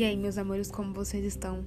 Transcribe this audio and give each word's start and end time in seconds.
E 0.00 0.02
aí, 0.02 0.16
meus 0.16 0.38
amores, 0.38 0.70
como 0.70 0.94
vocês 0.94 1.22
estão? 1.26 1.62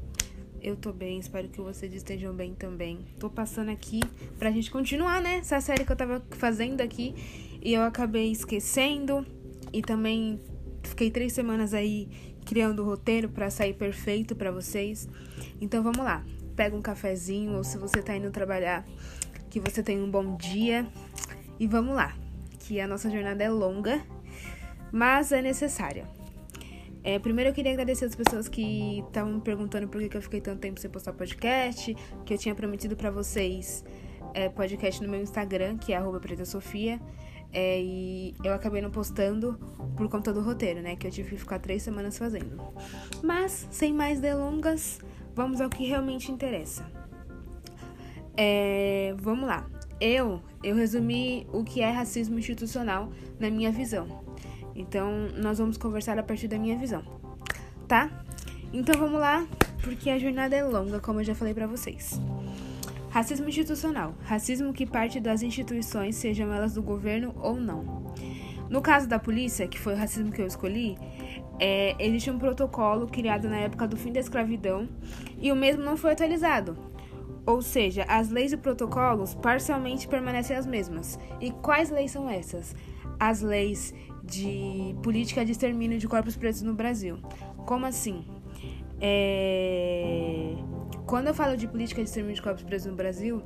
Eu 0.59 0.75
tô 0.75 0.91
bem, 0.91 1.19
espero 1.19 1.47
que 1.49 1.61
vocês 1.61 1.93
estejam 1.93 2.33
bem 2.33 2.55
também. 2.55 3.05
Tô 3.19 3.29
passando 3.29 3.69
aqui 3.69 3.99
pra 4.39 4.49
gente 4.49 4.71
continuar, 4.71 5.21
né? 5.21 5.35
Essa 5.35 5.61
série 5.61 5.85
que 5.85 5.91
eu 5.91 5.95
tava 5.95 6.19
fazendo 6.31 6.81
aqui 6.81 7.13
e 7.61 7.75
eu 7.75 7.83
acabei 7.83 8.31
esquecendo. 8.31 9.23
E 9.71 9.83
também 9.83 10.41
fiquei 10.81 11.11
três 11.11 11.31
semanas 11.33 11.75
aí 11.75 12.09
criando 12.43 12.81
o 12.81 12.85
roteiro 12.85 13.29
para 13.29 13.51
sair 13.51 13.75
perfeito 13.75 14.35
para 14.35 14.51
vocês. 14.51 15.07
Então 15.61 15.83
vamos 15.83 16.03
lá. 16.03 16.25
Pega 16.55 16.75
um 16.75 16.81
cafezinho 16.81 17.55
ou 17.55 17.63
se 17.63 17.77
você 17.77 18.01
tá 18.01 18.17
indo 18.17 18.31
trabalhar, 18.31 18.83
que 19.51 19.59
você 19.59 19.83
tenha 19.83 20.03
um 20.03 20.09
bom 20.09 20.35
dia. 20.37 20.87
E 21.59 21.67
vamos 21.67 21.93
lá. 21.93 22.17
Que 22.61 22.79
a 22.79 22.87
nossa 22.87 23.11
jornada 23.11 23.43
é 23.43 23.49
longa, 23.51 24.03
mas 24.91 25.31
é 25.31 25.39
necessária. 25.39 26.22
É, 27.03 27.19
primeiro 27.19 27.49
eu 27.49 27.53
queria 27.53 27.73
agradecer 27.73 28.05
as 28.05 28.15
pessoas 28.15 28.47
que 28.47 28.99
estavam 29.07 29.33
me 29.33 29.41
perguntando 29.41 29.87
por 29.87 30.01
que, 30.01 30.15
eu 30.15 30.21
fiquei 30.21 30.39
tanto 30.39 30.59
tempo 30.59 30.79
sem 30.79 30.89
postar 30.89 31.11
podcast, 31.13 31.93
que 32.25 32.33
eu 32.33 32.37
tinha 32.37 32.55
prometido 32.55 32.95
para 32.95 33.11
vocês 33.11 33.83
é, 34.33 34.47
podcast 34.47 35.03
no 35.03 35.09
meu 35.09 35.21
Instagram, 35.21 35.77
que 35.77 35.91
é 35.93 35.99
@preta_sofia, 35.99 37.01
é, 37.51 37.81
e 37.81 38.33
eu 38.43 38.53
acabei 38.53 38.81
não 38.81 38.89
postando 38.89 39.59
por 39.97 40.07
conta 40.09 40.31
do 40.31 40.41
roteiro, 40.41 40.81
né, 40.81 40.95
que 40.95 41.05
eu 41.05 41.11
tive 41.11 41.31
que 41.31 41.37
ficar 41.37 41.59
três 41.59 41.83
semanas 41.83 42.17
fazendo. 42.17 42.61
Mas 43.21 43.67
sem 43.69 43.93
mais 43.93 44.21
delongas, 44.21 44.99
vamos 45.35 45.59
ao 45.59 45.69
que 45.69 45.85
realmente 45.85 46.31
interessa. 46.31 46.89
É, 48.35 49.13
vamos 49.19 49.45
lá. 49.45 49.69
Eu 49.99 50.41
eu 50.63 50.75
resumi 50.75 51.45
o 51.51 51.63
que 51.63 51.81
é 51.81 51.89
racismo 51.91 52.39
institucional 52.39 53.11
na 53.39 53.49
minha 53.49 53.71
visão. 53.71 54.23
Então, 54.75 55.29
nós 55.37 55.59
vamos 55.59 55.77
conversar 55.77 56.17
a 56.17 56.23
partir 56.23 56.47
da 56.47 56.57
minha 56.57 56.77
visão, 56.77 57.03
tá? 57.87 58.09
Então, 58.71 58.99
vamos 58.99 59.19
lá, 59.19 59.45
porque 59.83 60.09
a 60.09 60.17
jornada 60.17 60.55
é 60.55 60.63
longa, 60.63 60.99
como 60.99 61.19
eu 61.19 61.23
já 61.23 61.35
falei 61.35 61.53
para 61.53 61.67
vocês. 61.67 62.19
Racismo 63.13 63.47
institucional. 63.47 64.15
Racismo 64.23 64.73
que 64.73 64.87
parte 64.87 65.19
das 65.19 65.43
instituições, 65.43 66.15
sejam 66.15 66.51
elas 66.51 66.73
do 66.73 66.81
governo 66.81 67.35
ou 67.39 67.55
não. 67.55 68.11
No 68.69 68.81
caso 68.81 69.07
da 69.07 69.19
polícia, 69.19 69.67
que 69.67 69.79
foi 69.79 69.93
o 69.93 69.95
racismo 69.95 70.31
que 70.31 70.41
eu 70.41 70.47
escolhi, 70.47 70.97
é, 71.59 71.95
existe 71.99 72.31
um 72.31 72.39
protocolo 72.39 73.05
criado 73.05 73.47
na 73.47 73.57
época 73.57 73.87
do 73.87 73.95
fim 73.95 74.11
da 74.11 74.19
escravidão 74.19 74.89
e 75.37 75.51
o 75.51 75.55
mesmo 75.55 75.83
não 75.83 75.95
foi 75.95 76.13
atualizado. 76.13 76.75
Ou 77.45 77.61
seja, 77.61 78.03
as 78.07 78.29
leis 78.31 78.51
e 78.51 78.57
protocolos 78.57 79.35
parcialmente 79.35 80.07
permanecem 80.07 80.57
as 80.57 80.65
mesmas. 80.65 81.19
E 81.39 81.51
quais 81.51 81.91
leis 81.91 82.09
são 82.09 82.27
essas? 82.27 82.75
As 83.19 83.41
leis 83.41 83.93
de 84.23 84.95
política 85.03 85.43
de 85.43 85.51
extermínio 85.51 85.99
de 85.99 86.07
corpos 86.07 86.35
pretos 86.35 86.61
no 86.61 86.73
Brasil. 86.73 87.17
Como 87.65 87.85
assim? 87.85 88.25
É... 89.01 90.55
Quando 91.05 91.27
eu 91.27 91.33
falo 91.33 91.57
de 91.57 91.67
política 91.67 92.01
de 92.01 92.07
extermínio 92.07 92.35
de 92.35 92.41
corpos 92.41 92.63
pretos 92.63 92.85
no 92.85 92.95
Brasil, 92.95 93.43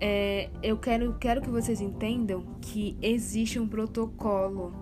é... 0.00 0.50
eu 0.62 0.76
quero, 0.76 1.14
quero 1.14 1.40
que 1.40 1.48
vocês 1.48 1.80
entendam 1.80 2.44
que 2.60 2.96
existe 3.00 3.58
um 3.58 3.66
protocolo, 3.66 4.74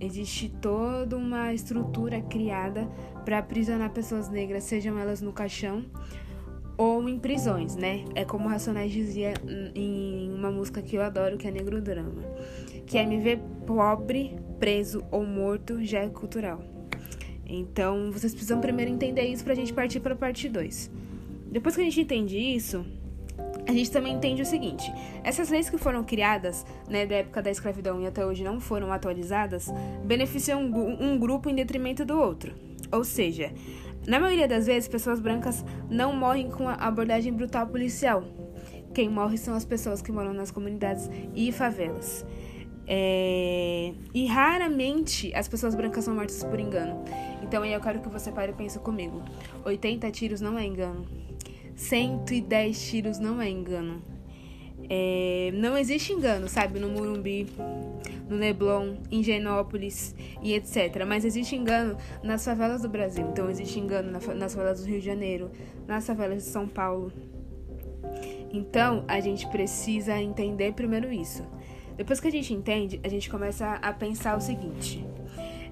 existe 0.00 0.48
toda 0.48 1.16
uma 1.16 1.52
estrutura 1.52 2.22
criada 2.22 2.88
para 3.24 3.38
aprisionar 3.38 3.90
pessoas 3.90 4.30
negras, 4.30 4.64
sejam 4.64 4.98
elas 4.98 5.20
no 5.20 5.32
caixão 5.32 5.84
ou 6.80 7.06
em 7.06 7.18
prisões, 7.18 7.76
né? 7.76 8.06
É 8.14 8.24
como 8.24 8.46
o 8.46 8.48
Racionais 8.48 8.90
dizia 8.90 9.34
em 9.74 10.32
uma 10.32 10.50
música 10.50 10.80
que 10.80 10.96
eu 10.96 11.02
adoro, 11.02 11.36
que 11.36 11.46
é 11.46 11.50
Negro 11.50 11.78
Drama. 11.82 12.22
Que 12.86 12.96
é 12.96 13.04
me 13.04 13.20
ver 13.20 13.38
pobre, 13.66 14.34
preso 14.60 15.02
ou 15.10 15.24
morto 15.24 15.82
já 15.82 16.00
é 16.00 16.08
cultural. 16.08 16.62
Então, 17.44 18.12
vocês 18.12 18.32
precisam 18.32 18.60
primeiro 18.60 18.92
entender 18.92 19.22
isso 19.22 19.42
pra 19.42 19.54
gente 19.54 19.72
partir 19.72 19.98
para 19.98 20.12
a 20.12 20.16
parte 20.16 20.48
2. 20.48 20.90
Depois 21.50 21.74
que 21.74 21.80
a 21.80 21.84
gente 21.84 22.00
entende 22.02 22.38
isso, 22.38 22.86
a 23.66 23.72
gente 23.72 23.90
também 23.90 24.14
entende 24.14 24.42
o 24.42 24.46
seguinte: 24.46 24.92
essas 25.24 25.48
leis 25.48 25.68
que 25.68 25.78
foram 25.78 26.04
criadas, 26.04 26.64
né, 26.88 27.06
da 27.06 27.16
época 27.16 27.42
da 27.42 27.50
escravidão 27.50 28.00
e 28.00 28.06
até 28.06 28.24
hoje 28.24 28.44
não 28.44 28.60
foram 28.60 28.92
atualizadas, 28.92 29.68
beneficiam 30.04 30.60
um 30.62 31.18
grupo 31.18 31.48
em 31.48 31.54
detrimento 31.54 32.04
do 32.04 32.16
outro. 32.16 32.54
Ou 32.92 33.02
seja, 33.02 33.52
na 34.06 34.20
maioria 34.20 34.46
das 34.46 34.66
vezes, 34.66 34.88
pessoas 34.88 35.20
brancas 35.20 35.64
não 35.88 36.14
morrem 36.14 36.50
com 36.50 36.68
a 36.68 36.74
abordagem 36.74 37.32
brutal 37.32 37.66
policial. 37.66 38.22
Quem 38.94 39.08
morre 39.08 39.36
são 39.36 39.54
as 39.54 39.64
pessoas 39.64 40.02
que 40.02 40.10
moram 40.10 40.32
nas 40.32 40.50
comunidades 40.50 41.08
e 41.34 41.52
favelas. 41.52 42.24
É... 42.92 43.92
E 44.12 44.26
raramente 44.26 45.32
as 45.32 45.46
pessoas 45.46 45.76
brancas 45.76 46.04
são 46.04 46.12
mortas 46.12 46.42
por 46.42 46.58
engano. 46.58 47.04
Então 47.40 47.62
aí 47.62 47.72
eu 47.72 47.80
quero 47.80 48.00
que 48.00 48.08
você 48.08 48.32
pare 48.32 48.50
e 48.50 48.54
pense 48.54 48.80
comigo. 48.80 49.22
80 49.64 50.10
tiros 50.10 50.40
não 50.40 50.58
é 50.58 50.66
engano. 50.66 51.06
110 51.76 52.90
tiros 52.90 53.20
não 53.20 53.40
é 53.40 53.48
engano. 53.48 54.02
É, 54.88 55.52
não 55.54 55.78
existe 55.78 56.12
engano, 56.12 56.48
sabe, 56.48 56.80
no 56.80 56.88
Murumbi, 56.88 57.46
no 58.28 58.36
Leblon, 58.36 58.96
em 59.08 59.22
Genópolis 59.22 60.16
e 60.42 60.52
etc. 60.52 61.04
Mas 61.06 61.24
existe 61.24 61.54
engano 61.54 61.96
nas 62.24 62.44
favelas 62.44 62.82
do 62.82 62.88
Brasil. 62.88 63.24
Então 63.30 63.48
existe 63.48 63.78
engano 63.78 64.10
nas 64.10 64.52
favelas 64.52 64.80
do 64.80 64.86
Rio 64.86 64.98
de 64.98 65.06
Janeiro, 65.06 65.52
nas 65.86 66.04
favelas 66.04 66.42
de 66.42 66.48
São 66.48 66.66
Paulo. 66.66 67.12
Então 68.52 69.04
a 69.06 69.20
gente 69.20 69.46
precisa 69.48 70.20
entender 70.20 70.72
primeiro 70.72 71.12
isso. 71.12 71.46
Depois 72.00 72.18
que 72.18 72.28
a 72.28 72.30
gente 72.30 72.54
entende, 72.54 72.98
a 73.04 73.08
gente 73.08 73.28
começa 73.28 73.72
a 73.72 73.92
pensar 73.92 74.34
o 74.34 74.40
seguinte. 74.40 75.04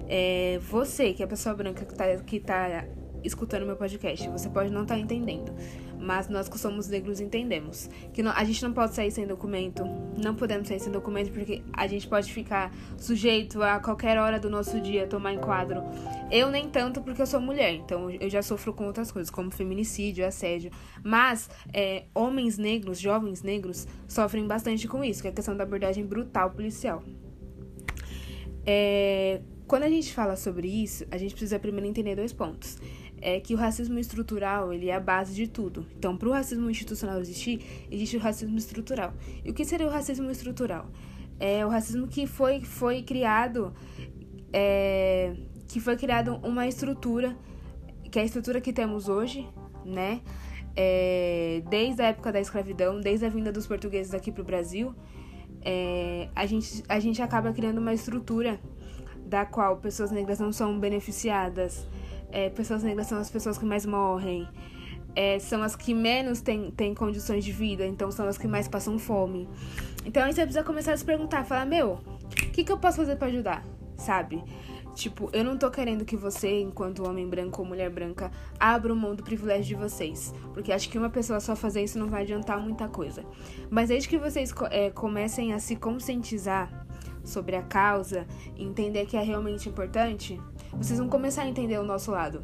É, 0.07 0.59
você, 0.61 1.11
que 1.11 1.23
é 1.23 1.25
a 1.25 1.27
pessoa 1.27 1.55
branca 1.55 1.83
que 1.83 1.91
está 1.91 2.17
que 2.17 2.39
tá 2.39 2.85
escutando 3.23 3.65
meu 3.65 3.75
podcast, 3.75 4.29
você 4.29 4.47
pode 4.47 4.69
não 4.69 4.83
estar 4.83 4.93
tá 4.93 4.99
entendendo 4.99 5.51
mas 5.99 6.29
nós 6.29 6.47
que 6.47 6.57
somos 6.57 6.87
negros 6.87 7.19
entendemos 7.19 7.89
que 8.13 8.21
a 8.21 8.43
gente 8.43 8.63
não 8.63 8.73
pode 8.73 8.95
sair 8.95 9.11
sem 9.11 9.27
documento, 9.27 9.83
não 10.17 10.35
podemos 10.35 10.67
sair 10.67 10.79
sem 10.79 10.91
documento 10.91 11.31
porque 11.31 11.61
a 11.73 11.87
gente 11.87 12.07
pode 12.07 12.31
ficar 12.31 12.73
sujeito 12.97 13.61
a 13.61 13.79
qualquer 13.79 14.17
hora 14.17 14.39
do 14.39 14.49
nosso 14.49 14.79
dia 14.79 15.05
tomar 15.07 15.33
enquadro. 15.33 15.83
Eu 16.31 16.49
nem 16.49 16.69
tanto 16.69 17.01
porque 17.01 17.21
eu 17.21 17.27
sou 17.27 17.41
mulher, 17.41 17.73
então 17.73 18.09
eu 18.09 18.29
já 18.29 18.41
sofro 18.41 18.73
com 18.73 18.85
outras 18.85 19.11
coisas, 19.11 19.29
como 19.29 19.51
feminicídio, 19.51 20.25
assédio. 20.25 20.71
Mas 21.03 21.49
é, 21.73 22.05
homens 22.13 22.57
negros, 22.57 22.99
jovens 22.99 23.43
negros, 23.43 23.87
sofrem 24.07 24.47
bastante 24.47 24.87
com 24.87 25.03
isso, 25.03 25.21
que 25.21 25.27
é 25.27 25.31
a 25.31 25.33
questão 25.33 25.55
da 25.55 25.63
abordagem 25.63 26.05
brutal 26.05 26.51
policial. 26.51 27.03
É, 28.65 29.41
quando 29.67 29.83
a 29.83 29.89
gente 29.89 30.13
fala 30.13 30.35
sobre 30.35 30.67
isso, 30.67 31.05
a 31.11 31.17
gente 31.17 31.31
precisa 31.31 31.59
primeiro 31.59 31.87
entender 31.87 32.15
dois 32.15 32.33
pontos 32.33 32.77
é 33.21 33.39
que 33.39 33.53
o 33.53 33.57
racismo 33.57 33.99
estrutural 33.99 34.73
ele 34.73 34.89
é 34.89 34.95
a 34.95 34.99
base 34.99 35.33
de 35.33 35.47
tudo. 35.47 35.85
Então, 35.97 36.17
para 36.17 36.29
o 36.29 36.31
racismo 36.31 36.69
institucional 36.69 37.19
existir, 37.19 37.87
existe 37.91 38.17
o 38.17 38.19
racismo 38.19 38.57
estrutural. 38.57 39.13
E 39.43 39.51
o 39.51 39.53
que 39.53 39.65
seria 39.65 39.87
o 39.87 39.89
racismo 39.89 40.29
estrutural? 40.29 40.89
É 41.39 41.65
o 41.65 41.69
racismo 41.69 42.07
que 42.07 42.27
foi, 42.27 42.61
foi 42.61 43.01
criado, 43.01 43.73
é, 44.51 45.35
que 45.67 45.79
foi 45.79 45.95
criado 45.95 46.39
uma 46.43 46.67
estrutura, 46.67 47.35
que 48.11 48.19
é 48.19 48.21
a 48.21 48.25
estrutura 48.25 48.59
que 48.59 48.73
temos 48.73 49.07
hoje, 49.07 49.47
né? 49.85 50.21
É, 50.75 51.61
desde 51.69 52.01
a 52.01 52.07
época 52.07 52.31
da 52.31 52.39
escravidão, 52.39 52.99
desde 52.99 53.25
a 53.25 53.29
vinda 53.29 53.51
dos 53.51 53.67
portugueses 53.67 54.13
aqui 54.13 54.31
para 54.31 54.41
o 54.41 54.45
Brasil, 54.45 54.93
é, 55.61 56.29
a, 56.35 56.45
gente, 56.45 56.83
a 56.87 56.99
gente 56.99 57.21
acaba 57.21 57.51
criando 57.51 57.79
uma 57.79 57.93
estrutura 57.93 58.59
da 59.25 59.45
qual 59.45 59.77
pessoas 59.77 60.11
negras 60.11 60.39
não 60.39 60.51
são 60.51 60.79
beneficiadas, 60.79 61.87
é, 62.31 62.49
pessoas 62.49 62.83
negras 62.83 63.07
são 63.07 63.17
as 63.17 63.29
pessoas 63.29 63.57
que 63.57 63.65
mais 63.65 63.85
morrem, 63.85 64.47
é, 65.15 65.39
são 65.39 65.61
as 65.63 65.75
que 65.75 65.93
menos 65.93 66.41
têm, 66.41 66.93
condições 66.95 67.43
de 67.43 67.51
vida, 67.51 67.85
então 67.85 68.11
são 68.11 68.27
as 68.27 68.37
que 68.37 68.47
mais 68.47 68.67
passam 68.67 68.97
fome. 68.99 69.47
Então 70.05 70.23
aí 70.23 70.33
você 70.33 70.41
precisa 70.41 70.63
começar 70.63 70.93
a 70.93 70.97
se 70.97 71.05
perguntar, 71.05 71.43
falar, 71.43 71.65
meu, 71.65 71.93
o 71.93 72.51
que, 72.51 72.63
que 72.63 72.71
eu 72.71 72.77
posso 72.77 72.97
fazer 72.97 73.15
para 73.15 73.27
ajudar? 73.27 73.63
Sabe? 73.97 74.43
Tipo, 74.95 75.29
eu 75.31 75.43
não 75.45 75.57
tô 75.57 75.69
querendo 75.71 76.03
que 76.03 76.17
você, 76.17 76.59
enquanto 76.59 77.07
homem 77.07 77.27
branco 77.27 77.61
ou 77.61 77.67
mulher 77.67 77.89
branca, 77.89 78.31
abra 78.59 78.93
mão 78.93 79.15
do 79.15 79.23
privilégio 79.23 79.63
de 79.63 79.75
vocês. 79.75 80.33
Porque 80.53 80.73
acho 80.73 80.89
que 80.89 80.97
uma 80.97 81.09
pessoa 81.09 81.39
só 81.39 81.55
fazer 81.55 81.83
isso 81.83 81.97
não 81.97 82.07
vai 82.07 82.23
adiantar 82.23 82.59
muita 82.59 82.87
coisa. 82.89 83.23
Mas 83.69 83.89
desde 83.89 84.09
que 84.09 84.17
vocês 84.17 84.53
é, 84.71 84.89
comecem 84.89 85.53
a 85.53 85.59
se 85.59 85.77
conscientizar 85.77 86.85
sobre 87.23 87.55
a 87.55 87.61
causa, 87.61 88.25
entender 88.57 89.05
que 89.05 89.15
é 89.15 89.21
realmente 89.21 89.69
importante, 89.69 90.41
vocês 90.73 90.99
vão 90.99 91.09
começar 91.09 91.43
a 91.43 91.47
entender 91.47 91.77
o 91.77 91.83
nosso 91.83 92.11
lado. 92.11 92.43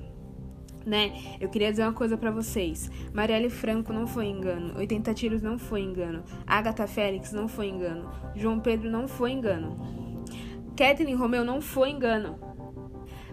Né? 0.86 1.38
Eu 1.40 1.50
queria 1.50 1.72
dizer 1.72 1.84
uma 1.84 1.94
coisa 1.94 2.16
para 2.16 2.30
vocês. 2.30 2.92
Marielle 3.12 3.50
Franco 3.50 3.92
não 3.92 4.06
foi 4.06 4.28
engano. 4.28 4.78
80 4.78 5.14
tiros 5.16 5.42
não 5.42 5.58
foi 5.58 5.82
engano. 5.82 6.24
Agatha 6.46 6.86
Félix 6.86 7.32
não 7.32 7.48
foi 7.48 7.70
engano. 7.70 8.10
João 8.36 8.60
Pedro 8.60 8.90
não 8.90 9.08
foi 9.08 9.32
engano. 9.32 9.76
Kathleen 10.78 11.16
Romeu 11.16 11.44
não 11.44 11.60
foi 11.60 11.90
engano. 11.90 12.38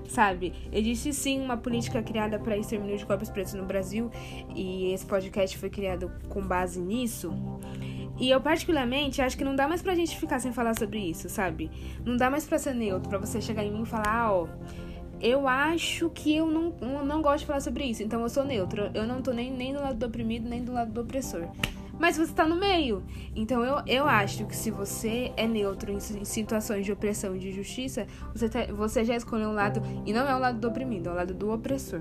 Sabe? 0.09 0.53
Existe 0.71 1.13
sim 1.13 1.41
uma 1.41 1.57
política 1.57 2.03
criada 2.03 2.39
para 2.39 2.57
extermínio 2.57 2.97
de 2.97 3.07
corpos 3.07 3.31
pretos 3.31 3.55
no 3.55 3.65
Brasil 3.65 4.11
e 4.55 4.93
esse 4.93 5.07
podcast 5.07 5.57
foi 5.57 5.71
criado 5.71 6.11
com 6.29 6.43
base 6.43 6.81
nisso. 6.81 7.33
E 8.19 8.31
eu, 8.31 8.41
particularmente, 8.41 9.23
acho 9.23 9.37
que 9.37 9.45
não 9.45 9.57
dá 9.57 9.67
mais 9.67 9.83
pra 9.83 9.95
gente 9.95 10.17
ficar 10.19 10.39
sem 10.39 10.53
falar 10.53 10.75
sobre 10.75 10.99
isso, 10.99 11.29
sabe? 11.29 11.71
Não 12.05 12.17
dá 12.17 12.31
mais 12.31 12.45
pra 12.45 12.59
ser 12.59 12.75
neutro, 12.75 13.09
pra 13.09 13.19
você 13.19 13.41
chegar 13.41 13.65
em 13.65 13.73
mim 13.73 13.83
e 13.83 13.87
falar, 13.87 14.07
ah, 14.07 14.33
ó, 14.33 14.49
eu 15.21 15.47
acho 15.47 16.11
que 16.11 16.35
eu 16.35 16.47
não, 16.49 16.75
eu 16.81 17.05
não 17.05 17.23
gosto 17.23 17.41
de 17.41 17.47
falar 17.47 17.61
sobre 17.61 17.85
isso, 17.85 18.03
então 18.03 18.21
eu 18.21 18.29
sou 18.29 18.45
neutro. 18.45 18.91
Eu 18.93 19.07
não 19.07 19.23
tô 19.23 19.33
nem, 19.33 19.51
nem 19.53 19.73
do 19.73 19.81
lado 19.81 19.97
do 19.97 20.07
oprimido, 20.07 20.49
nem 20.49 20.65
do 20.65 20.73
lado 20.73 20.93
do 20.93 21.01
opressor. 21.01 21.49
Mas 21.99 22.17
você 22.17 22.33
tá 22.33 22.45
no 22.45 22.57
meio. 22.57 23.05
Então 23.37 23.65
eu, 23.65 23.81
eu 23.87 24.09
acho 24.09 24.45
que 24.47 24.57
se 24.57 24.71
você 24.71 25.33
é 25.37 25.47
neutro 25.47 25.93
em, 25.93 25.97
em 25.97 26.25
situações 26.25 26.85
de 26.85 26.91
opressão 26.91 27.37
e 27.37 27.39
de 27.39 27.53
justiça, 27.53 28.07
você, 28.35 28.49
tá, 28.49 28.67
você 28.73 29.05
já 29.05 29.15
escolheu 29.15 29.51
um 29.51 29.55
lado, 29.55 29.81
e 30.05 30.13
não 30.13 30.27
é 30.27 30.35
o 30.35 30.39
lado 30.39 30.59
do 30.59 30.67
oprimido, 30.67 31.11
é 31.11 31.13
o 31.13 31.15
lado 31.15 31.33
do 31.33 31.53
opressor. 31.53 32.01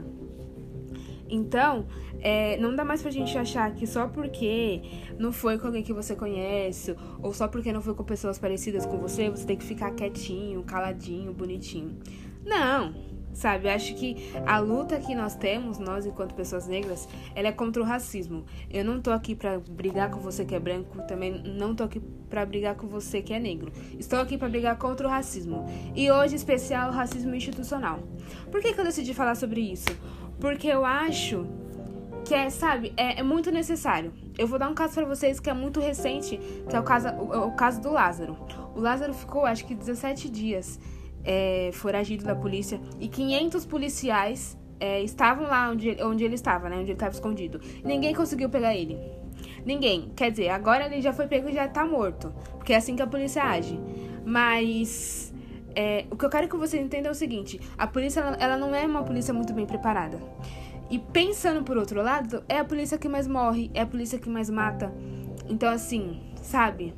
Então, 1.32 1.88
é, 2.20 2.58
não 2.58 2.76
dá 2.76 2.84
mais 2.84 3.02
pra 3.02 3.10
gente 3.10 3.38
achar 3.38 3.74
que 3.74 3.88
só 3.88 4.08
porque 4.08 4.82
não 5.18 5.32
foi 5.32 5.58
com 5.58 5.68
alguém 5.68 5.82
que 5.82 5.94
você 5.94 6.14
conhece, 6.14 6.94
ou 7.24 7.34
só 7.34 7.48
porque 7.48 7.72
não 7.72 7.82
foi 7.82 7.96
com 7.96 8.04
pessoas 8.04 8.38
parecidas 8.38 8.86
com 8.86 8.98
você, 8.98 9.30
você 9.30 9.46
tem 9.46 9.56
que 9.56 9.64
ficar 9.64 9.92
quietinho, 9.92 10.62
caladinho, 10.64 11.34
bonitinho. 11.34 11.98
Não, 12.46 12.94
sabe? 13.34 13.70
Acho 13.70 13.96
que 13.96 14.18
a 14.46 14.60
luta 14.60 15.00
que 15.00 15.16
nós 15.16 15.36
temos, 15.36 15.80
nós 15.80 16.06
enquanto 16.06 16.34
pessoas 16.34 16.68
negras, 16.68 17.08
ela 17.36 17.48
é 17.48 17.52
contra 17.52 17.82
o 17.82 17.86
racismo. 17.86 18.46
Eu 18.70 18.84
não 18.84 19.02
tô 19.02 19.12
aqui 19.12 19.36
para 19.36 19.60
brigar 19.60 20.10
com 20.10 20.20
você 20.20 20.46
que 20.46 20.56
é 20.56 20.60
branco, 20.60 21.02
também 21.04 21.32
não 21.32 21.74
tô 21.76 21.84
aqui 21.84 22.02
para 22.30 22.46
brigar 22.46 22.76
com 22.76 22.88
você 22.88 23.22
que 23.22 23.34
é 23.34 23.40
negro. 23.40 23.72
Estou 24.00 24.20
aqui 24.20 24.38
para 24.38 24.50
brigar 24.50 24.78
contra 24.78 25.08
o 25.08 25.10
racismo. 25.10 25.66
E 25.96 26.12
hoje, 26.12 26.34
em 26.34 26.38
especial, 26.38 26.90
o 26.90 26.94
racismo 26.94 27.34
institucional. 27.34 28.00
Por 28.52 28.62
que, 28.62 28.74
que 28.74 28.80
eu 28.80 28.86
decidi 28.86 29.14
falar 29.14 29.36
sobre 29.36 29.62
isso? 29.62 29.90
Porque 30.42 30.68
eu 30.68 30.84
acho 30.84 31.46
que 32.26 32.34
é, 32.34 32.50
sabe, 32.50 32.92
é, 32.98 33.20
é 33.20 33.24
muito 33.24 33.52
necessário. 33.52 34.12
Eu 34.38 34.48
vou 34.48 34.58
dar 34.58 34.70
um 34.70 34.74
caso 34.74 34.96
para 34.96 35.06
vocês 35.06 35.40
que 35.40 35.50
é 35.50 35.54
muito 35.54 35.80
recente, 35.80 36.40
que 36.68 36.76
é 36.76 36.80
o 36.80 36.84
caso, 36.84 37.10
o, 37.10 37.48
o, 37.48 37.52
caso 37.52 37.80
do 37.80 37.92
Lázaro. 37.92 38.36
O 38.76 38.80
Lázaro 38.80 39.14
ficou, 39.14 39.46
acho 39.46 39.66
que 39.66 39.76
17 39.76 40.30
dias 40.30 40.80
é, 41.24 41.70
foragido 41.74 42.26
da 42.26 42.36
polícia 42.36 42.82
e 43.00 43.08
500 43.08 43.66
policiais 43.66 44.58
é, 44.80 45.02
estavam 45.04 45.46
lá 45.46 45.70
onde, 45.70 45.96
onde 46.04 46.24
ele 46.24 46.36
estava, 46.36 46.68
né? 46.68 46.76
Onde 46.78 46.86
ele 46.86 46.94
estava 46.94 47.14
escondido. 47.14 47.62
Ninguém 47.84 48.16
conseguiu 48.16 48.50
pegar 48.50 48.76
ele. 48.76 48.98
Ninguém. 49.64 50.12
Quer 50.16 50.32
dizer, 50.32 50.50
agora 50.50 50.88
ele 50.88 51.02
já 51.02 51.14
foi 51.14 51.28
pego 51.28 51.50
e 51.50 51.54
já 51.54 51.68
tá 51.68 51.86
morto. 51.86 52.34
Porque 52.58 52.74
é 52.74 52.78
assim 52.78 52.96
que 52.96 53.02
a 53.04 53.08
polícia 53.08 53.44
age. 53.44 53.80
Mas 54.26 55.31
é, 55.76 56.06
o 56.10 56.16
que 56.16 56.26
eu 56.26 56.30
quero 56.30 56.48
que 56.48 56.56
você 56.56 56.80
entenda 56.80 57.08
é 57.08 57.12
o 57.12 57.16
seguinte: 57.16 57.60
a 57.78 57.88
polícia 57.88 58.20
ela, 58.20 58.38
ela, 58.38 58.58
não 58.58 58.74
é 58.74 58.86
uma 58.86 59.04
polícia 59.04 59.34
muito 59.34 59.54
bem 59.54 59.66
preparada. 59.66 60.20
E 60.90 61.00
pensando 61.00 61.64
por 61.64 61.78
outro 61.78 62.02
lado, 62.02 62.44
é 62.50 62.58
a 62.58 62.66
polícia 62.66 62.98
que 62.98 63.08
mais 63.08 63.28
morre, 63.28 63.72
é 63.74 63.82
a 63.82 63.86
polícia 63.86 64.20
que 64.20 64.30
mais 64.30 64.50
mata. 64.50 64.92
Então, 65.48 65.72
assim, 65.72 66.22
sabe? 66.42 66.94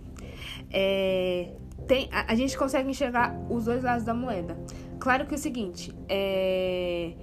É, 0.72 1.52
tem, 1.88 2.10
a, 2.12 2.32
a, 2.32 2.36
gente 2.36 2.58
consegue 2.58 2.90
enxergar 2.90 3.36
os 3.50 3.66
dois 3.66 3.84
lados 3.84 4.04
da 4.04 4.14
moeda. 4.14 4.58
Claro 5.00 5.26
que 5.26 5.34
é 5.34 5.38
o 5.38 5.40
seguinte: 5.40 5.94
é, 6.10 7.14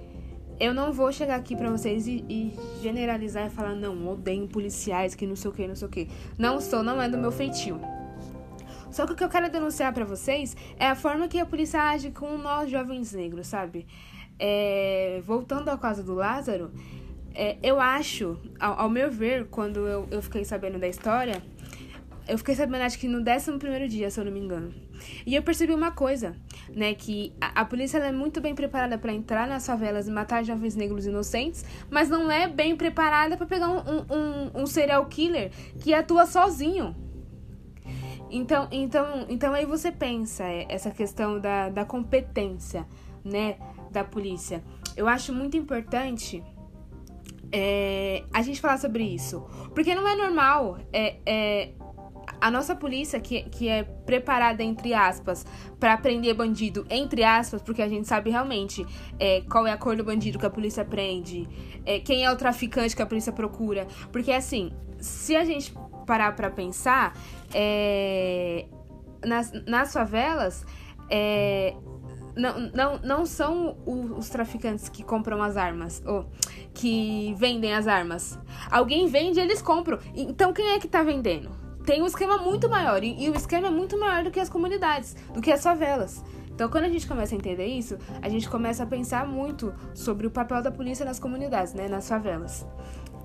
eu 0.61 0.73
não 0.73 0.93
vou 0.93 1.11
chegar 1.11 1.35
aqui 1.35 1.55
para 1.55 1.69
vocês 1.69 2.07
e, 2.07 2.23
e, 2.29 2.55
generalizar 2.81 3.47
e 3.47 3.49
falar, 3.49 3.75
não, 3.75 4.07
odeio 4.07 4.47
policiais, 4.47 5.15
que 5.15 5.25
não 5.25 5.35
sei 5.35 5.49
o 5.49 5.53
que, 5.53 5.67
não 5.67 5.75
sei 5.75 5.87
o 5.87 5.91
que. 5.91 6.07
Não 6.37 6.61
sou, 6.61 6.83
não 6.83 7.01
é 7.01 7.09
do 7.09 7.17
meu 7.17 7.31
feitio. 7.31 7.81
Só 8.91 9.05
que 9.05 9.13
o 9.13 9.15
que 9.15 9.23
eu 9.23 9.29
quero 9.29 9.49
denunciar 9.49 9.93
para 9.93 10.05
vocês 10.05 10.55
é 10.77 10.87
a 10.87 10.95
forma 10.95 11.27
que 11.27 11.39
a 11.39 11.45
polícia 11.45 11.81
age 11.81 12.11
com 12.11 12.37
nós 12.37 12.69
jovens 12.69 13.13
negros, 13.13 13.47
sabe? 13.47 13.87
É, 14.37 15.21
voltando 15.25 15.69
ao 15.69 15.77
caso 15.77 16.03
do 16.03 16.13
Lázaro, 16.13 16.71
é, 17.33 17.57
eu 17.63 17.79
acho, 17.79 18.37
ao, 18.59 18.81
ao, 18.81 18.89
meu 18.89 19.09
ver, 19.09 19.47
quando 19.47 19.87
eu, 19.87 20.07
eu 20.11 20.21
fiquei 20.21 20.43
sabendo 20.43 20.77
da 20.77 20.87
história, 20.87 21.41
eu 22.27 22.37
fiquei 22.37 22.55
sabendo 22.55 22.81
acho 22.81 22.99
que 22.99 23.07
no 23.07 23.19
11 23.19 23.87
dia, 23.87 24.09
se 24.09 24.19
eu 24.19 24.25
não 24.25 24.31
me 24.31 24.39
engano. 24.39 24.73
E 25.25 25.35
eu 25.35 25.41
percebi 25.41 25.73
uma 25.73 25.91
coisa, 25.91 26.35
né? 26.69 26.93
Que 26.93 27.33
a, 27.39 27.61
a 27.61 27.65
polícia 27.65 27.97
é 27.97 28.11
muito 28.11 28.41
bem 28.41 28.53
preparada 28.53 28.97
para 28.97 29.13
entrar 29.13 29.47
nas 29.47 29.65
favelas 29.65 30.07
e 30.07 30.11
matar 30.11 30.43
jovens 30.43 30.75
negros 30.75 31.05
inocentes, 31.05 31.65
mas 31.89 32.09
não 32.09 32.31
é 32.31 32.47
bem 32.47 32.75
preparada 32.75 33.37
para 33.37 33.45
pegar 33.45 33.69
um, 33.69 33.79
um, 33.79 34.61
um 34.61 34.65
serial 34.65 35.05
killer 35.05 35.51
que 35.79 35.93
atua 35.93 36.25
sozinho. 36.25 36.95
Então, 38.31 38.67
então, 38.71 39.25
então 39.27 39.53
aí 39.53 39.65
você 39.65 39.91
pensa 39.91 40.45
é, 40.45 40.65
essa 40.69 40.89
questão 40.89 41.39
da, 41.39 41.69
da 41.69 41.83
competência, 41.83 42.87
né, 43.23 43.57
da 43.91 44.03
polícia. 44.03 44.63
Eu 44.95 45.07
acho 45.07 45.33
muito 45.33 45.57
importante 45.57 46.41
é, 47.51 48.23
a 48.33 48.41
gente 48.41 48.61
falar 48.61 48.77
sobre 48.77 49.03
isso, 49.03 49.45
porque 49.75 49.93
não 49.93 50.07
é 50.07 50.15
normal 50.15 50.79
é, 50.93 51.17
é 51.25 51.69
a 52.39 52.49
nossa 52.49 52.75
polícia 52.75 53.19
que, 53.19 53.43
que 53.43 53.67
é 53.67 53.83
preparada 53.83 54.63
entre 54.63 54.93
aspas 54.93 55.45
para 55.79 55.97
prender 55.97 56.33
bandido 56.33 56.85
entre 56.89 57.23
aspas, 57.23 57.61
porque 57.61 57.81
a 57.81 57.87
gente 57.87 58.07
sabe 58.07 58.29
realmente 58.29 58.85
é, 59.19 59.41
qual 59.41 59.67
é 59.67 59.71
a 59.71 59.77
cor 59.77 59.95
do 59.95 60.03
bandido 60.03 60.39
que 60.39 60.45
a 60.45 60.49
polícia 60.49 60.83
prende, 60.83 61.47
é, 61.85 61.99
quem 61.99 62.23
é 62.23 62.31
o 62.31 62.35
traficante 62.35 62.95
que 62.95 63.01
a 63.01 63.05
polícia 63.05 63.31
procura, 63.31 63.87
porque 64.11 64.31
assim, 64.31 64.71
se 64.99 65.35
a 65.35 65.43
gente 65.45 65.73
parar 66.05 66.35
para 66.35 66.49
pensar, 66.49 67.15
é, 67.53 68.65
nas, 69.23 69.51
nas 69.67 69.93
favelas, 69.93 70.65
é, 71.09 71.75
não, 72.35 72.59
não, 72.73 72.99
não 72.99 73.25
são 73.25 73.77
os 73.85 74.29
traficantes 74.29 74.89
que 74.89 75.03
compram 75.03 75.41
as 75.41 75.57
armas, 75.57 76.01
ou 76.05 76.29
que 76.73 77.33
vendem 77.37 77.73
as 77.73 77.87
armas. 77.87 78.39
Alguém 78.69 79.07
vende 79.07 79.39
e 79.39 79.43
eles 79.43 79.61
compram. 79.61 79.99
Então 80.15 80.53
quem 80.53 80.71
é 80.71 80.79
que 80.79 80.87
tá 80.87 81.03
vendendo? 81.03 81.60
Tem 81.85 82.01
um 82.01 82.05
esquema 82.05 82.37
muito 82.37 82.69
maior. 82.69 83.03
E, 83.03 83.23
e 83.23 83.29
o 83.29 83.35
esquema 83.35 83.67
é 83.67 83.71
muito 83.71 83.97
maior 83.97 84.23
do 84.23 84.31
que 84.31 84.39
as 84.39 84.49
comunidades, 84.49 85.15
do 85.33 85.41
que 85.41 85.51
as 85.51 85.63
favelas. 85.63 86.23
Então, 86.53 86.69
quando 86.69 86.83
a 86.83 86.89
gente 86.89 87.07
começa 87.07 87.33
a 87.33 87.37
entender 87.37 87.65
isso, 87.65 87.97
a 88.21 88.29
gente 88.29 88.47
começa 88.47 88.83
a 88.83 88.85
pensar 88.85 89.25
muito 89.25 89.73
sobre 89.95 90.27
o 90.27 90.31
papel 90.31 90.61
da 90.61 90.71
polícia 90.71 91.03
nas 91.03 91.19
comunidades, 91.19 91.73
né, 91.73 91.87
nas 91.87 92.07
favelas. 92.07 92.65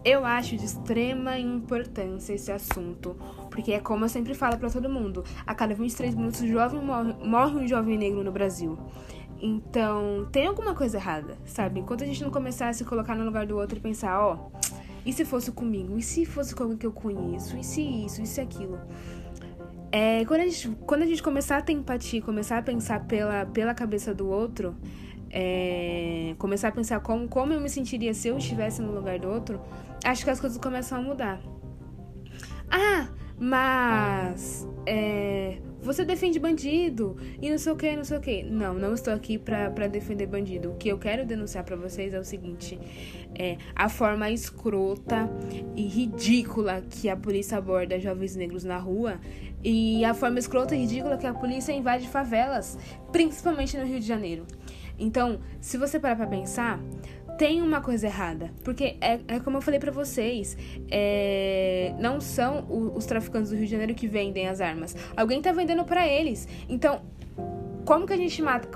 Eu 0.02 0.24
acho 0.24 0.56
de 0.56 0.64
extrema 0.64 1.36
importância 1.38 2.32
esse 2.32 2.50
assunto, 2.52 3.16
porque 3.50 3.72
é 3.72 3.80
como 3.80 4.04
eu 4.04 4.08
sempre 4.08 4.34
falo 4.34 4.56
para 4.56 4.70
todo 4.70 4.88
mundo: 4.88 5.24
a 5.44 5.54
cada 5.54 5.74
23 5.74 6.14
minutos 6.14 6.40
jovem 6.48 6.80
morre, 6.80 7.12
morre 7.22 7.56
um 7.56 7.68
jovem 7.68 7.98
negro 7.98 8.22
no 8.22 8.30
Brasil. 8.30 8.78
Então, 9.42 10.26
tem 10.32 10.46
alguma 10.46 10.74
coisa 10.74 10.96
errada, 10.96 11.36
sabe? 11.44 11.80
Enquanto 11.80 12.04
a 12.04 12.06
gente 12.06 12.22
não 12.22 12.30
começar 12.30 12.68
a 12.68 12.72
se 12.72 12.84
colocar 12.84 13.14
no 13.14 13.24
lugar 13.24 13.46
do 13.46 13.58
outro 13.58 13.76
e 13.76 13.80
pensar, 13.80 14.18
ó, 14.18 14.34
oh, 14.34 14.58
e 15.06 15.12
se 15.12 15.24
fosse 15.24 15.52
comigo? 15.52 15.96
E 15.96 16.02
se 16.02 16.26
fosse 16.26 16.52
com 16.52 16.64
alguém 16.64 16.76
que 16.76 16.86
eu 16.86 16.92
conheço? 16.92 17.56
E 17.56 17.62
se 17.62 17.80
isso? 17.80 18.20
E 18.20 18.26
se 18.26 18.40
aquilo? 18.40 18.78
É, 19.92 20.24
quando, 20.24 20.40
a 20.40 20.46
gente, 20.46 20.68
quando 20.84 21.02
a 21.02 21.06
gente 21.06 21.22
começar 21.22 21.58
a 21.58 21.62
ter 21.62 21.72
empatia, 21.72 22.20
começar 22.20 22.58
a 22.58 22.62
pensar 22.62 23.06
pela, 23.06 23.46
pela 23.46 23.72
cabeça 23.72 24.12
do 24.12 24.28
outro, 24.28 24.76
é, 25.30 26.34
começar 26.38 26.68
a 26.68 26.72
pensar 26.72 26.98
como, 27.00 27.28
como 27.28 27.52
eu 27.52 27.60
me 27.60 27.68
sentiria 27.70 28.12
se 28.12 28.26
eu 28.26 28.36
estivesse 28.36 28.82
no 28.82 28.92
lugar 28.92 29.18
do 29.20 29.28
outro, 29.28 29.60
acho 30.04 30.24
que 30.24 30.30
as 30.30 30.40
coisas 30.40 30.58
começam 30.58 30.98
a 30.98 31.00
mudar. 31.00 31.40
Ah, 32.68 33.08
mas 33.38 34.66
é, 34.86 35.58
você 35.86 36.04
defende 36.04 36.38
bandido 36.40 37.16
e 37.40 37.48
não 37.48 37.56
sei 37.56 37.72
o 37.72 37.76
que, 37.76 37.96
não 37.96 38.04
sei 38.04 38.18
o 38.18 38.20
que. 38.20 38.42
Não, 38.42 38.74
não 38.74 38.92
estou 38.92 39.14
aqui 39.14 39.38
pra, 39.38 39.68
defender 39.86 40.26
bandido. 40.26 40.72
O 40.72 40.74
que 40.74 40.88
eu 40.88 40.98
quero 40.98 41.24
denunciar 41.24 41.62
para 41.64 41.76
vocês 41.76 42.12
é 42.12 42.18
o 42.18 42.24
seguinte: 42.24 42.78
é 43.34 43.56
a 43.74 43.88
forma 43.88 44.28
escrota 44.30 45.30
e 45.76 45.86
ridícula 45.86 46.82
que 46.90 47.08
a 47.08 47.16
polícia 47.16 47.56
aborda 47.56 47.98
jovens 48.00 48.34
negros 48.34 48.64
na 48.64 48.78
rua 48.78 49.20
e 49.62 50.04
a 50.04 50.12
forma 50.12 50.40
escrota 50.40 50.74
e 50.74 50.80
ridícula 50.80 51.16
que 51.16 51.26
a 51.26 51.32
polícia 51.32 51.72
invade 51.72 52.08
favelas, 52.08 52.76
principalmente 53.12 53.78
no 53.78 53.86
Rio 53.86 54.00
de 54.00 54.06
Janeiro. 54.06 54.44
Então, 54.98 55.38
se 55.60 55.76
você 55.76 56.00
parar 56.00 56.16
pra 56.16 56.26
pensar, 56.26 56.80
tem 57.36 57.62
uma 57.62 57.80
coisa 57.80 58.06
errada. 58.06 58.50
Porque 58.64 58.96
é, 59.00 59.20
é 59.28 59.40
como 59.40 59.58
eu 59.58 59.62
falei 59.62 59.78
para 59.78 59.92
vocês, 59.92 60.56
é, 60.90 61.94
não 61.98 62.20
são 62.20 62.64
o, 62.68 62.96
os 62.96 63.06
traficantes 63.06 63.50
do 63.50 63.56
Rio 63.56 63.66
de 63.66 63.70
Janeiro 63.70 63.94
que 63.94 64.06
vendem 64.06 64.48
as 64.48 64.60
armas. 64.60 64.96
Alguém 65.16 65.40
tá 65.40 65.52
vendendo 65.52 65.84
para 65.84 66.06
eles. 66.06 66.48
Então, 66.68 67.00
como 67.86 68.04
que 68.04 68.12
a 68.12 68.16
gente 68.16 68.42
mata. 68.42 68.68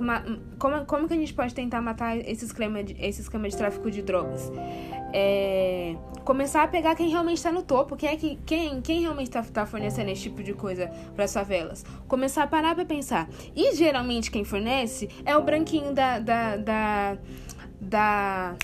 Como, 0.59 0.87
como 0.87 1.09
que 1.09 1.15
a 1.15 1.17
gente 1.17 1.35
pode 1.35 1.53
tentar 1.53 1.81
matar 1.83 2.17
esse 2.17 2.45
esquema 2.45 2.83
de, 2.83 2.97
esse 2.99 3.21
esquema 3.21 3.49
de 3.49 3.57
tráfico 3.57 3.91
de 3.91 4.03
drogas? 4.03 4.51
É, 5.13 5.97
começar 6.25 6.63
a 6.63 6.69
pegar 6.69 6.95
quem 6.95 7.09
realmente 7.09 7.39
está 7.39 7.51
no 7.51 7.63
topo, 7.63 7.97
quem, 7.97 8.09
é 8.09 8.17
que, 8.17 8.39
quem, 8.47 8.81
quem 8.81 9.01
realmente 9.01 9.27
está 9.27 9.43
tá 9.43 9.67
fornecendo 9.67 10.11
esse 10.11 10.23
tipo 10.23 10.43
de 10.43 10.55
coisa 10.55 10.89
para 11.17 11.25
as 11.25 11.35
favelas. 11.35 11.85
Começar 12.07 12.45
a 12.45 12.47
parar 12.47 12.75
para 12.77 12.85
pensar. 12.85 13.29
E 13.55 13.75
geralmente 13.75 14.31
quem 14.31 14.45
fornece 14.45 15.09
é 15.25 15.37
o 15.37 15.43
branquinho 15.43 15.93
da, 15.93 16.21
da, 16.21 16.57
da, 16.57 17.19
da. 17.81 18.57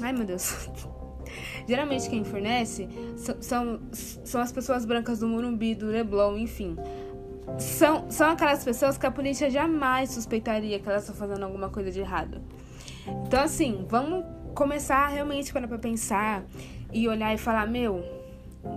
Ai 0.00 0.12
meu 0.12 0.24
Deus. 0.24 0.68
Geralmente 1.66 2.10
quem 2.10 2.24
fornece 2.24 2.88
são, 3.40 3.80
são 3.92 4.40
as 4.40 4.52
pessoas 4.52 4.84
brancas 4.84 5.20
do 5.20 5.26
Morumbi, 5.26 5.74
do 5.74 5.86
Leblon, 5.86 6.36
enfim 6.36 6.76
são, 7.58 8.10
são 8.10 8.30
aquelas 8.30 8.64
pessoas 8.64 8.98
que 8.98 9.06
a 9.06 9.10
polícia 9.10 9.50
jamais 9.50 10.10
suspeitaria 10.10 10.78
que 10.78 10.88
elas 10.88 11.02
estão 11.02 11.14
fazendo 11.14 11.44
alguma 11.44 11.68
coisa 11.68 11.90
de 11.90 12.00
errado. 12.00 12.40
Então, 13.26 13.42
assim, 13.42 13.84
vamos 13.88 14.24
começar 14.54 15.08
realmente 15.08 15.52
para 15.52 15.66
pensar 15.78 16.44
e 16.92 17.08
olhar 17.08 17.34
e 17.34 17.38
falar: 17.38 17.66
meu, 17.66 18.02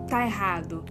tá 0.07 0.25
errado, 0.25 0.83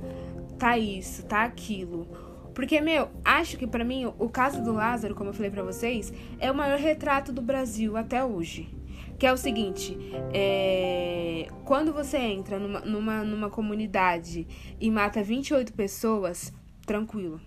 tá 0.58 0.78
isso, 0.78 1.24
tá 1.24 1.44
aquilo. 1.44 2.06
Porque, 2.54 2.80
meu, 2.80 3.10
acho 3.22 3.58
que 3.58 3.66
para 3.66 3.84
mim 3.84 4.06
o 4.18 4.28
caso 4.30 4.62
do 4.62 4.72
Lázaro, 4.72 5.14
como 5.14 5.28
eu 5.28 5.34
falei 5.34 5.50
para 5.50 5.62
vocês, 5.62 6.10
é 6.38 6.50
o 6.50 6.54
maior 6.54 6.78
retrato 6.78 7.30
do 7.30 7.42
Brasil 7.42 7.96
até 7.98 8.24
hoje. 8.24 8.74
Que 9.18 9.26
é 9.26 9.32
o 9.32 9.36
seguinte, 9.36 9.96
é... 10.32 11.48
quando 11.64 11.92
você 11.92 12.18
entra 12.18 12.58
numa, 12.58 12.80
numa, 12.80 13.24
numa 13.24 13.50
comunidade 13.50 14.46
e 14.78 14.90
mata 14.90 15.22
28 15.22 15.72
pessoas, 15.72 16.52
tranquilo. 16.86 17.40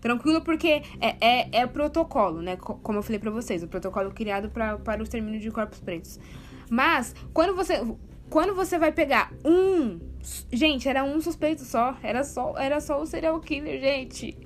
Tranquilo 0.00 0.40
porque 0.42 0.82
é, 1.00 1.16
é, 1.20 1.48
é 1.52 1.66
protocolo, 1.66 2.40
né? 2.40 2.56
Como 2.56 2.98
eu 2.98 3.02
falei 3.02 3.18
pra 3.18 3.30
vocês, 3.30 3.62
o 3.62 3.68
protocolo 3.68 4.12
criado 4.12 4.48
pra, 4.48 4.78
para 4.78 5.00
o 5.00 5.02
extermínio 5.02 5.40
de 5.40 5.50
corpos 5.50 5.80
pretos. 5.80 6.20
Mas, 6.70 7.14
quando 7.32 7.54
você, 7.54 7.82
quando 8.30 8.54
você 8.54 8.78
vai 8.78 8.92
pegar 8.92 9.32
um... 9.44 9.98
Gente, 10.52 10.88
era 10.88 11.02
um 11.02 11.20
suspeito 11.20 11.64
só. 11.64 11.96
Era 12.02 12.22
só, 12.22 12.56
era 12.56 12.80
só 12.80 13.00
o 13.00 13.06
serial 13.06 13.40
killer, 13.40 13.80
gente. 13.80 14.36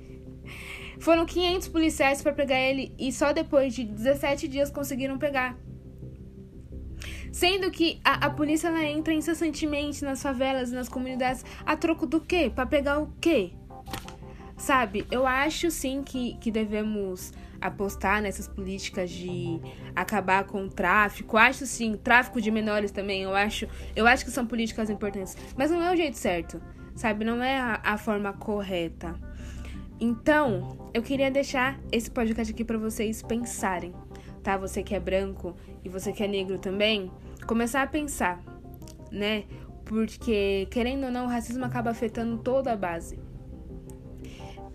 Foram 0.99 1.25
500 1.25 1.67
policiais 1.67 2.21
para 2.21 2.31
pegar 2.31 2.59
ele 2.59 2.93
e 2.97 3.11
só 3.11 3.33
depois 3.33 3.73
de 3.73 3.83
17 3.83 4.47
dias 4.47 4.71
conseguiram 4.71 5.17
pegar. 5.17 5.57
Sendo 7.33 7.71
que 7.71 7.99
a, 8.03 8.27
a 8.27 8.29
polícia 8.29 8.67
ela 8.67 8.85
entra 8.85 9.11
incessantemente 9.11 10.05
nas 10.05 10.21
favelas, 10.21 10.71
nas 10.71 10.87
comunidades, 10.87 11.43
a 11.65 11.75
troco 11.75 12.05
do 12.05 12.21
quê? 12.21 12.51
Para 12.53 12.67
pegar 12.67 12.99
o 12.99 13.11
quê? 13.19 13.53
Sabe, 14.55 15.03
eu 15.09 15.25
acho 15.25 15.71
sim 15.71 16.03
que, 16.03 16.37
que 16.37 16.51
devemos 16.51 17.33
apostar 17.59 18.21
nessas 18.21 18.47
políticas 18.47 19.09
de 19.09 19.59
acabar 19.95 20.43
com 20.43 20.65
o 20.65 20.69
tráfico. 20.69 21.35
Acho 21.35 21.65
sim, 21.65 21.95
tráfico 21.95 22.39
de 22.39 22.51
menores 22.51 22.91
também, 22.91 23.23
eu 23.23 23.33
acho, 23.33 23.67
eu 23.95 24.05
acho 24.05 24.23
que 24.23 24.29
são 24.29 24.45
políticas 24.45 24.91
importantes, 24.91 25.35
mas 25.57 25.71
não 25.71 25.81
é 25.81 25.91
o 25.91 25.95
jeito 25.95 26.19
certo, 26.19 26.61
sabe? 26.95 27.25
Não 27.25 27.41
é 27.41 27.57
a, 27.57 27.81
a 27.83 27.97
forma 27.97 28.31
correta. 28.31 29.15
Então, 29.99 30.91
eu 30.93 31.01
queria 31.01 31.31
deixar 31.31 31.79
esse 31.91 32.11
podcast 32.11 32.53
aqui 32.53 32.63
para 32.63 32.77
vocês 32.77 33.23
pensarem, 33.23 33.91
tá? 34.43 34.55
Você 34.55 34.83
que 34.83 34.93
é 34.93 34.99
branco 34.99 35.55
e 35.83 35.89
você 35.89 36.11
que 36.11 36.23
é 36.23 36.27
negro 36.27 36.59
também, 36.59 37.11
começar 37.45 37.83
a 37.83 37.87
pensar, 37.87 38.41
né? 39.11 39.43
Porque, 39.85 40.67
querendo 40.71 41.05
ou 41.05 41.11
não, 41.11 41.25
o 41.25 41.29
racismo 41.29 41.65
acaba 41.65 41.91
afetando 41.91 42.37
toda 42.37 42.71
a 42.71 42.75
base. 42.75 43.19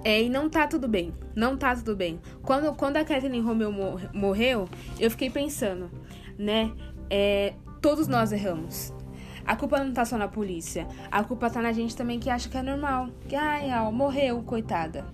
É, 0.04 0.22
e 0.22 0.28
não 0.28 0.48
tá 0.48 0.66
tudo 0.66 0.86
bem. 0.86 1.12
Não 1.34 1.56
tá 1.56 1.74
tudo 1.74 1.96
bem. 1.96 2.20
Quando, 2.42 2.74
quando 2.74 2.98
a 2.98 3.04
Kathleen 3.04 3.42
Romeu 3.42 3.72
morreu, 4.12 4.68
eu 4.98 5.10
fiquei 5.10 5.30
pensando, 5.30 5.90
né? 6.38 6.72
É, 7.10 7.54
todos 7.80 8.06
nós 8.06 8.32
erramos. 8.32 8.92
A 9.44 9.56
culpa 9.56 9.82
não 9.82 9.92
tá 9.92 10.04
só 10.04 10.18
na 10.18 10.28
polícia. 10.28 10.86
A 11.10 11.24
culpa 11.24 11.48
tá 11.48 11.62
na 11.62 11.72
gente 11.72 11.96
também 11.96 12.20
que 12.20 12.28
acha 12.28 12.48
que 12.48 12.56
é 12.56 12.62
normal. 12.62 13.08
Que, 13.28 13.34
ai, 13.34 13.70
ó, 13.72 13.90
morreu, 13.90 14.42
coitada. 14.42 15.06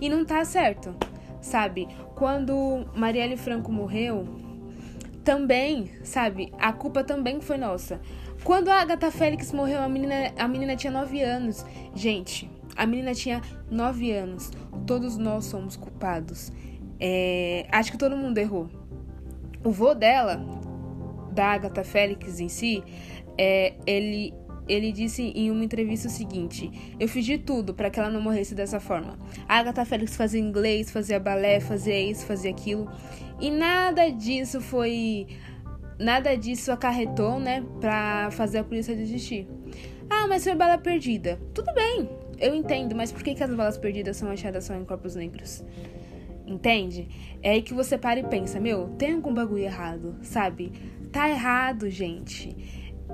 E 0.00 0.08
não 0.08 0.24
tá 0.24 0.44
certo, 0.44 0.94
sabe? 1.40 1.88
Quando 2.14 2.84
Marielle 2.94 3.36
Franco 3.36 3.70
morreu, 3.72 4.26
também, 5.26 5.90
sabe? 6.04 6.52
A 6.56 6.72
culpa 6.72 7.02
também 7.02 7.40
foi 7.40 7.58
nossa. 7.58 8.00
Quando 8.44 8.68
a 8.68 8.80
Agatha 8.80 9.10
Félix 9.10 9.52
morreu, 9.52 9.80
a 9.80 9.88
menina, 9.88 10.32
a 10.38 10.46
menina 10.46 10.76
tinha 10.76 10.92
9 10.92 11.20
anos. 11.20 11.66
Gente, 11.96 12.48
a 12.76 12.86
menina 12.86 13.12
tinha 13.12 13.42
9 13.68 14.12
anos. 14.12 14.52
Todos 14.86 15.18
nós 15.18 15.46
somos 15.46 15.76
culpados. 15.76 16.52
É, 17.00 17.66
acho 17.72 17.90
que 17.90 17.98
todo 17.98 18.16
mundo 18.16 18.38
errou. 18.38 18.70
O 19.64 19.72
vô 19.72 19.94
dela, 19.94 20.40
da 21.32 21.46
Agatha 21.46 21.82
Félix 21.82 22.38
em 22.38 22.48
si, 22.48 22.84
é, 23.36 23.74
ele 23.84 24.32
ele 24.68 24.92
disse 24.92 25.22
em 25.22 25.50
uma 25.50 25.64
entrevista 25.64 26.08
o 26.08 26.10
seguinte: 26.10 26.70
Eu 26.98 27.08
fiz 27.08 27.24
de 27.24 27.38
tudo 27.38 27.74
para 27.74 27.90
que 27.90 27.98
ela 27.98 28.10
não 28.10 28.20
morresse 28.20 28.54
dessa 28.54 28.80
forma. 28.80 29.18
A 29.48 29.58
Agatha 29.58 29.84
Félix 29.84 30.16
fazia 30.16 30.40
inglês, 30.40 30.90
fazia 30.90 31.20
balé, 31.20 31.60
fazia 31.60 31.98
isso, 32.00 32.26
fazia 32.26 32.50
aquilo. 32.50 32.90
E 33.40 33.50
nada 33.50 34.08
disso 34.10 34.60
foi. 34.60 35.26
Nada 35.98 36.36
disso 36.36 36.70
acarretou, 36.70 37.40
né, 37.40 37.64
pra 37.80 38.30
fazer 38.30 38.58
a 38.58 38.64
polícia 38.64 38.94
desistir. 38.94 39.48
Ah, 40.10 40.26
mas 40.28 40.44
foi 40.44 40.54
bala 40.54 40.76
perdida. 40.76 41.40
Tudo 41.54 41.72
bem, 41.72 42.08
eu 42.38 42.54
entendo, 42.54 42.94
mas 42.94 43.10
por 43.10 43.22
que, 43.22 43.34
que 43.34 43.42
as 43.42 43.54
balas 43.54 43.78
perdidas 43.78 44.18
são 44.18 44.30
achadas 44.30 44.64
só 44.64 44.74
em 44.74 44.84
corpos 44.84 45.14
negros? 45.14 45.64
Entende? 46.46 47.08
É 47.42 47.52
aí 47.52 47.62
que 47.62 47.74
você 47.74 47.98
para 47.98 48.20
e 48.20 48.24
pensa: 48.24 48.60
meu, 48.60 48.88
tem 48.98 49.14
algum 49.14 49.34
bagulho 49.34 49.62
errado, 49.62 50.16
sabe? 50.22 50.72
Tá 51.10 51.28
errado, 51.28 51.88
gente. 51.90 52.54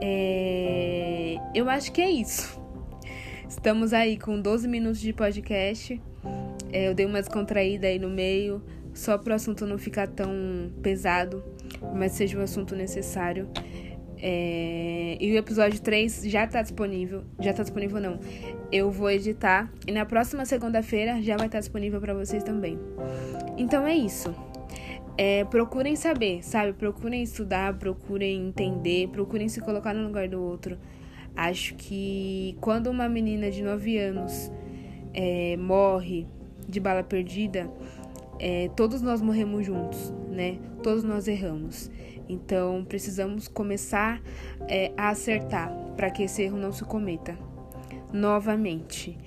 É... 0.01 1.37
Eu 1.55 1.69
acho 1.69 1.93
que 1.93 2.01
é 2.01 2.11
isso. 2.11 2.61
Estamos 3.49 3.93
aí 3.93 4.19
com 4.19 4.41
12 4.41 4.67
minutos 4.67 5.01
de 5.01 5.13
podcast. 5.13 6.01
É, 6.73 6.89
eu 6.89 6.95
dei 6.95 7.05
uma 7.05 7.21
descontraída 7.21 7.87
aí 7.87 7.99
no 7.99 8.09
meio, 8.09 8.63
só 8.95 9.19
para 9.19 9.33
o 9.33 9.35
assunto 9.35 9.67
não 9.67 9.77
ficar 9.77 10.09
tão 10.09 10.31
pesado, 10.83 11.45
mas 11.95 12.13
seja 12.13 12.39
um 12.39 12.43
assunto 12.43 12.75
necessário. 12.75 13.49
É... 14.17 15.19
E 15.21 15.33
o 15.33 15.37
episódio 15.37 15.81
3 15.81 16.23
já 16.27 16.47
tá 16.47 16.63
disponível. 16.63 17.25
Já 17.41 17.53
tá 17.53 17.63
disponível, 17.63 18.01
não. 18.01 18.21
Eu 18.71 18.91
vou 18.91 19.11
editar 19.11 19.71
e 19.87 19.93
na 19.93 20.07
próxima 20.07 20.47
segunda-feira 20.47 21.21
já 21.21 21.37
vai 21.37 21.47
estar 21.47 21.59
disponível 21.59 22.01
para 22.01 22.15
vocês 22.15 22.43
também. 22.43 22.79
Então 23.59 23.87
é 23.87 23.95
isso. 23.95 24.35
É, 25.17 25.45
procurem 25.45 25.95
saber, 25.95 26.43
sabe? 26.43 26.73
Procurem 26.73 27.23
estudar, 27.23 27.75
procurem 27.75 28.49
entender, 28.49 29.09
procurem 29.09 29.49
se 29.49 29.61
colocar 29.61 29.93
no 29.93 30.05
lugar 30.05 30.29
do 30.29 30.43
outro. 30.43 30.79
Acho 31.37 31.75
que 31.75 32.57
quando 32.61 32.89
uma 32.89 33.09
menina 33.09 33.51
de 33.51 33.63
9 33.63 33.99
anos 33.99 34.51
é, 35.15 35.57
morre 35.57 36.27
de 36.69 36.81
bala 36.81 37.03
perdida, 37.03 37.71
é, 38.39 38.71
todos 38.75 39.03
nós 39.03 39.21
morremos 39.21 39.65
juntos, 39.67 40.13
né? 40.31 40.59
Todos 40.83 41.05
nós 41.05 41.29
erramos. 41.29 41.91
Então 42.29 42.85
precisamos 42.89 43.49
começar 43.49 44.21
é, 44.69 44.93
a 44.97 45.11
acertar 45.11 45.71
para 45.97 46.11
que 46.11 46.23
esse 46.23 46.43
erro 46.43 46.57
não 46.57 46.73
se 46.73 46.85
cometa 46.85 47.37
novamente. 48.13 49.19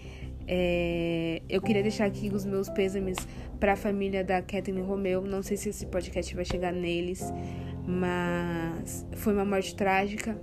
É, 0.48 1.42
eu 1.50 1.62
queria 1.62 1.82
deixar 1.82 2.06
aqui 2.06 2.30
os 2.34 2.46
meus 2.46 2.70
pêsames 2.70 3.18
para 3.60 3.74
a 3.74 3.75
família 3.75 4.24
da 4.24 4.42
Kathleen 4.42 4.84
Romeu. 4.84 5.22
Não 5.22 5.42
sei 5.42 5.58
se 5.58 5.70
esse 5.70 5.86
podcast 5.88 6.36
vai 6.36 6.46
chegar 6.46 6.72
neles, 6.72 7.24
mas 7.88 9.06
foi 9.14 9.34
uma 9.34 9.46
morte 9.46 9.75
trágica 9.75 10.40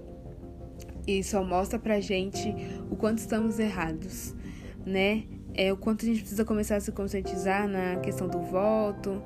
e 1.06 1.23
só 1.23 1.44
mostra 1.44 1.78
pra 1.78 2.00
gente 2.00 2.54
o 2.90 2.97
quanto 2.97 3.18
estamos 3.18 3.59
errados, 3.59 4.35
né? 4.85 5.25
É 5.54 5.73
o 5.73 5.76
quanto 5.76 6.04
a 6.04 6.09
gente 6.09 6.21
precisa 6.21 6.44
começar 6.44 6.76
a 6.76 6.80
se 6.80 6.92
conscientizar 6.92 7.68
na 7.68 7.97
questão 7.97 8.26
do 8.26 8.40
voto, 8.40 9.23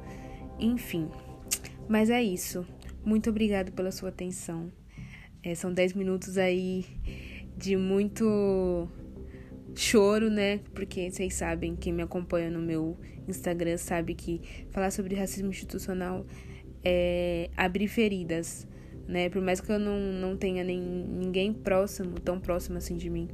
enfim. 0.59 1.09
Mas 1.89 2.11
é 2.11 2.23
isso. 2.23 2.67
Muito 3.05 3.31
obrigado 3.31 3.71
pela 3.73 3.93
sua 3.93 4.09
atenção. 4.09 4.73
É, 5.43 5.55
são 5.55 5.73
10 5.73 5.93
minutos 5.93 6.37
aí 6.37 6.85
de 7.57 7.77
muito 7.77 8.89
choro, 9.77 10.31
né? 10.31 10.61
Porque 10.75 11.11
vocês 11.11 11.35
sabem, 11.35 11.77
quem 11.77 11.93
me 11.93 12.03
acompanha 12.03 12.51
no 12.51 12.61
meu 12.61 12.97
Instagram 13.29 13.77
sabe 13.77 14.15
que 14.15 14.41
falar 14.71 14.91
sobre 14.91 15.15
racismo 15.15 15.51
institucional 15.51 16.27
é 16.83 17.51
abrir 17.57 17.89
feridas, 17.89 18.67
né? 19.07 19.29
Por 19.29 19.43
mais 19.43 19.61
que 19.61 19.71
eu 19.71 19.79
não, 19.79 19.99
não 19.99 20.37
tenha 20.37 20.65
nem 20.65 20.81
ninguém 20.81 21.53
próximo, 21.53 22.19
tão 22.19 22.41
próximo 22.41 22.79
assim 22.79 22.97
de 22.97 23.11
mim, 23.11 23.29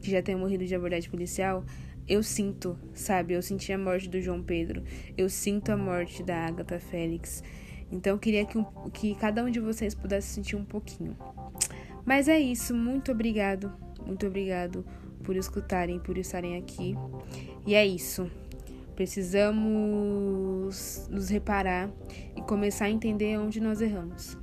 que 0.00 0.10
já 0.10 0.22
tenha 0.22 0.38
morrido 0.38 0.64
de 0.64 0.74
abordagem 0.74 1.10
policial, 1.10 1.64
eu 2.06 2.22
sinto, 2.22 2.78
sabe? 2.94 3.34
Eu 3.34 3.42
senti 3.42 3.72
a 3.72 3.78
morte 3.78 4.08
do 4.08 4.20
João 4.20 4.42
Pedro, 4.42 4.82
eu 5.16 5.28
sinto 5.28 5.70
a 5.70 5.76
morte 5.76 6.22
da 6.22 6.46
Agatha 6.46 6.78
Félix. 6.78 7.42
Então 7.90 8.12
eu 8.12 8.18
queria 8.18 8.44
que, 8.44 8.58
que 8.92 9.14
cada 9.16 9.42
um 9.42 9.50
de 9.50 9.60
vocês 9.60 9.94
pudesse 9.94 10.28
sentir 10.28 10.56
um 10.56 10.64
pouquinho. 10.64 11.16
Mas 12.04 12.28
é 12.28 12.38
isso, 12.38 12.74
muito 12.74 13.10
obrigado, 13.10 13.72
muito 14.06 14.26
obrigado 14.26 14.84
por 15.22 15.36
escutarem, 15.36 15.98
por 15.98 16.18
estarem 16.18 16.56
aqui. 16.56 16.94
E 17.66 17.74
é 17.74 17.86
isso. 17.86 18.30
Precisamos 18.94 19.48
nos 21.10 21.28
reparar 21.28 21.90
e 22.36 22.42
começar 22.42 22.86
a 22.86 22.90
entender 22.90 23.38
onde 23.38 23.60
nós 23.60 23.80
erramos. 23.80 24.36